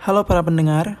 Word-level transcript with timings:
Halo 0.00 0.24
para 0.24 0.40
pendengar, 0.40 0.96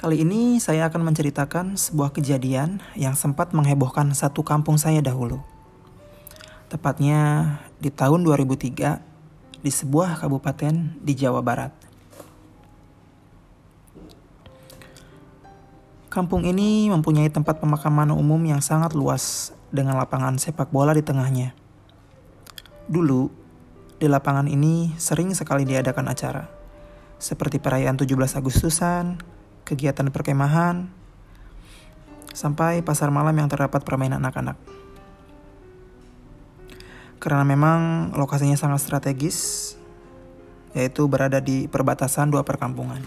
kali 0.00 0.24
ini 0.24 0.56
saya 0.56 0.88
akan 0.88 1.12
menceritakan 1.12 1.76
sebuah 1.76 2.16
kejadian 2.16 2.80
yang 2.96 3.12
sempat 3.12 3.52
menghebohkan 3.52 4.08
satu 4.16 4.40
kampung 4.40 4.80
saya 4.80 5.04
dahulu. 5.04 5.44
Tepatnya 6.72 7.60
di 7.76 7.92
tahun 7.92 8.24
2003 8.24 9.60
di 9.60 9.68
sebuah 9.68 10.16
kabupaten 10.16 10.96
di 10.96 11.12
Jawa 11.12 11.44
Barat. 11.44 11.76
Kampung 16.08 16.48
ini 16.48 16.88
mempunyai 16.88 17.28
tempat 17.28 17.60
pemakaman 17.60 18.16
umum 18.16 18.40
yang 18.48 18.64
sangat 18.64 18.96
luas 18.96 19.52
dengan 19.68 20.00
lapangan 20.00 20.40
sepak 20.40 20.72
bola 20.72 20.96
di 20.96 21.04
tengahnya. 21.04 21.52
Dulu, 22.88 23.28
di 24.00 24.08
lapangan 24.08 24.48
ini 24.48 24.96
sering 24.96 25.36
sekali 25.36 25.68
diadakan 25.68 26.08
acara 26.08 26.59
seperti 27.20 27.60
perayaan 27.60 28.00
17 28.00 28.16
Agustusan, 28.40 29.20
kegiatan 29.68 30.08
perkemahan, 30.08 30.88
sampai 32.32 32.80
pasar 32.80 33.12
malam 33.12 33.36
yang 33.36 33.46
terdapat 33.52 33.84
permainan 33.84 34.24
anak-anak. 34.24 34.56
Karena 37.20 37.44
memang 37.44 38.10
lokasinya 38.16 38.56
sangat 38.56 38.80
strategis, 38.80 39.76
yaitu 40.72 41.04
berada 41.04 41.44
di 41.44 41.68
perbatasan 41.68 42.32
dua 42.32 42.40
perkampungan. 42.40 43.04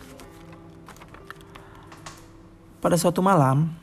Pada 2.78 2.94
suatu 3.02 3.26
malam, 3.26 3.74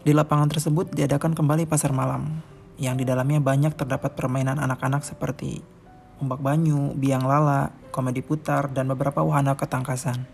di 0.00 0.16
lapangan 0.16 0.48
tersebut 0.48 0.96
diadakan 0.96 1.36
kembali 1.36 1.68
pasar 1.68 1.92
malam, 1.92 2.40
yang 2.80 2.96
di 2.96 3.04
dalamnya 3.04 3.44
banyak 3.44 3.76
terdapat 3.76 4.16
permainan 4.16 4.56
anak-anak 4.56 5.04
seperti 5.04 5.60
ombak 6.18 6.42
banyu, 6.42 6.94
biang 6.98 7.24
lala, 7.24 7.70
komedi 7.94 8.22
putar, 8.22 8.70
dan 8.74 8.90
beberapa 8.90 9.22
wahana 9.22 9.54
ketangkasan. 9.54 10.26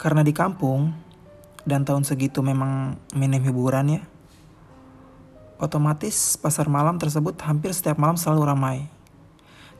Karena 0.00 0.24
di 0.24 0.32
kampung, 0.32 0.96
dan 1.68 1.84
tahun 1.84 2.08
segitu 2.08 2.40
memang 2.40 2.96
minim 3.12 3.44
hiburan 3.44 4.00
ya, 4.00 4.02
otomatis 5.60 6.40
pasar 6.40 6.72
malam 6.72 6.96
tersebut 6.96 7.36
hampir 7.44 7.76
setiap 7.76 8.00
malam 8.00 8.16
selalu 8.16 8.42
ramai. 8.48 8.78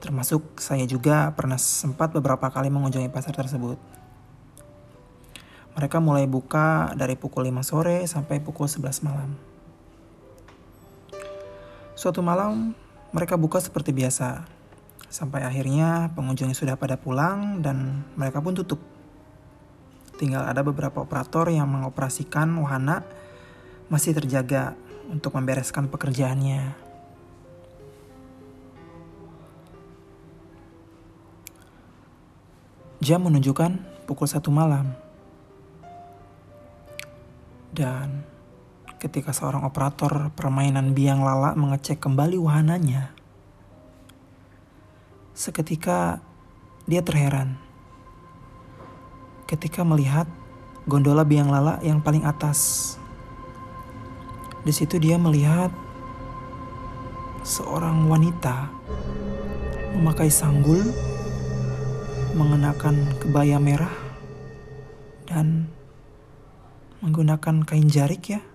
Termasuk 0.01 0.61
saya 0.61 0.85
juga 0.85 1.33
pernah 1.33 1.57
sempat 1.61 2.13
beberapa 2.13 2.49
kali 2.53 2.69
mengunjungi 2.69 3.09
pasar 3.13 3.37
tersebut. 3.37 3.81
Mereka 5.77 6.01
mulai 6.05 6.29
buka 6.29 6.93
dari 6.97 7.17
pukul 7.17 7.49
5 7.49 7.65
sore 7.65 8.05
sampai 8.05 8.45
pukul 8.45 8.69
11 8.69 9.01
malam. 9.05 9.37
Suatu 12.01 12.25
malam, 12.25 12.73
mereka 13.13 13.37
buka 13.37 13.61
seperti 13.61 13.93
biasa. 13.93 14.49
Sampai 15.13 15.45
akhirnya 15.45 16.09
pengunjung 16.17 16.57
sudah 16.57 16.73
pada 16.73 16.97
pulang 16.97 17.61
dan 17.61 18.09
mereka 18.17 18.41
pun 18.41 18.57
tutup. 18.57 18.81
Tinggal 20.17 20.49
ada 20.49 20.65
beberapa 20.65 21.05
operator 21.05 21.53
yang 21.53 21.69
mengoperasikan 21.69 22.57
wahana 22.57 23.05
masih 23.93 24.17
terjaga 24.17 24.73
untuk 25.13 25.37
membereskan 25.37 25.93
pekerjaannya. 25.93 26.73
Jam 33.05 33.21
menunjukkan 33.29 33.77
pukul 34.09 34.25
satu 34.25 34.49
malam. 34.49 34.89
Dan 37.77 38.30
ketika 39.01 39.33
seorang 39.33 39.65
operator 39.65 40.29
permainan 40.37 40.93
biang 40.93 41.25
lala 41.25 41.57
mengecek 41.57 42.05
kembali 42.05 42.37
wahananya. 42.37 43.17
Seketika 45.33 46.21
dia 46.85 47.01
terheran 47.01 47.57
ketika 49.49 49.89
melihat 49.89 50.29
gondola 50.85 51.25
biang 51.25 51.49
lala 51.49 51.81
yang 51.81 52.05
paling 52.05 52.29
atas. 52.29 52.95
Di 54.61 54.73
situ 54.77 55.01
dia 55.01 55.17
melihat 55.17 55.73
seorang 57.41 58.05
wanita 58.05 58.69
memakai 59.97 60.29
sanggul, 60.29 60.85
mengenakan 62.37 63.17
kebaya 63.17 63.57
merah, 63.57 63.97
dan 65.25 65.73
menggunakan 67.01 67.65
kain 67.65 67.89
jarik 67.89 68.37
ya 68.37 68.50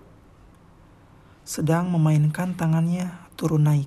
sedang 1.46 1.94
memainkan 1.94 2.58
tangannya 2.58 3.06
turun 3.38 3.70
naik 3.70 3.86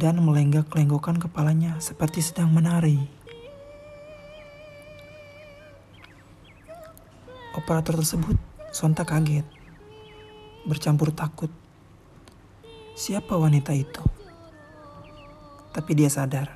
dan 0.00 0.16
melenggak-lenggokkan 0.16 1.20
kepalanya 1.20 1.76
seperti 1.76 2.24
sedang 2.24 2.48
menari. 2.48 2.96
Operator 7.52 8.00
tersebut 8.00 8.40
sontak 8.72 9.12
kaget, 9.12 9.44
bercampur 10.64 11.12
takut. 11.12 11.52
Siapa 12.96 13.36
wanita 13.36 13.76
itu? 13.76 14.00
Tapi 15.76 15.90
dia 16.00 16.08
sadar, 16.08 16.48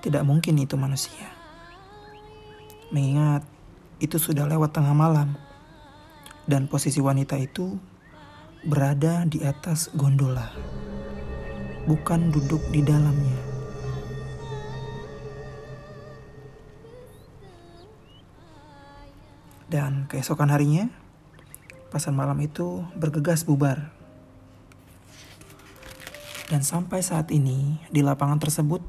tidak 0.00 0.24
mungkin 0.24 0.56
itu 0.56 0.80
manusia. 0.80 1.28
Mengingat 2.88 3.44
itu 4.00 4.16
sudah 4.16 4.48
lewat 4.48 4.72
tengah 4.72 4.96
malam 4.96 5.49
dan 6.50 6.66
posisi 6.66 6.98
wanita 6.98 7.38
itu 7.38 7.78
berada 8.66 9.22
di 9.22 9.38
atas 9.46 9.86
gondola, 9.94 10.50
bukan 11.86 12.34
duduk 12.34 12.58
di 12.74 12.82
dalamnya. 12.82 13.38
Dan 19.70 20.10
keesokan 20.10 20.50
harinya, 20.50 20.90
pasar 21.94 22.10
malam 22.10 22.34
itu 22.42 22.82
bergegas 22.98 23.46
bubar. 23.46 23.94
Dan 26.50 26.66
sampai 26.66 26.98
saat 27.06 27.30
ini, 27.30 27.78
di 27.94 28.02
lapangan 28.02 28.42
tersebut 28.42 28.82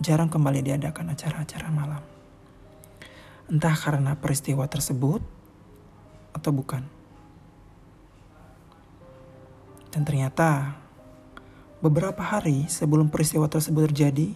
jarang 0.00 0.32
kembali 0.32 0.64
diadakan 0.64 1.12
acara-acara 1.12 1.68
malam. 1.68 2.00
Entah 3.52 3.76
karena 3.76 4.16
peristiwa 4.16 4.64
tersebut 4.64 5.20
atau 6.32 6.50
bukan. 6.56 7.01
Dan 9.92 10.08
ternyata 10.08 10.80
beberapa 11.84 12.24
hari 12.24 12.64
sebelum 12.72 13.12
peristiwa 13.12 13.44
tersebut 13.44 13.92
terjadi, 13.92 14.32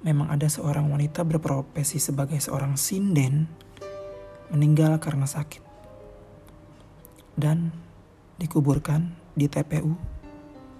memang 0.00 0.32
ada 0.32 0.48
seorang 0.48 0.88
wanita 0.88 1.22
berprofesi 1.22 2.00
sebagai 2.00 2.40
seorang 2.40 2.80
sinden 2.80 3.46
meninggal 4.48 4.96
karena 4.98 5.28
sakit 5.28 5.62
dan 7.36 7.72
dikuburkan 8.36 9.12
di 9.32 9.48
TPU 9.48 9.96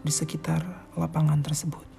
di 0.03 0.13
sekitar 0.13 0.93
lapangan 0.97 1.41
tersebut. 1.41 1.92